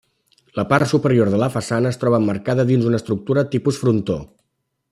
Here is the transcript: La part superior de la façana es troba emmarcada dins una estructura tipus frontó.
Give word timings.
La 0.59 0.63
part 0.71 0.89
superior 0.91 1.29
de 1.33 1.41
la 1.43 1.51
façana 1.57 1.91
es 1.91 2.01
troba 2.05 2.21
emmarcada 2.23 2.67
dins 2.73 2.91
una 2.93 3.01
estructura 3.03 3.47
tipus 3.55 3.83
frontó. 3.87 4.21